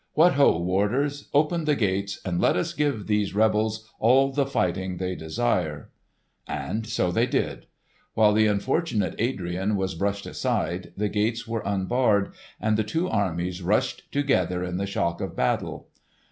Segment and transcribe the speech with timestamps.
[0.13, 1.29] What ho, warders!
[1.31, 5.91] Open the gates, and let us give these rebels all the fighting they desire!"
[6.47, 7.67] And so they did!
[8.15, 13.61] While the unfortunate Adrian was brushed aside, the gates were unbarred and the two armies
[13.61, 15.89] rushed together in the shock of battle.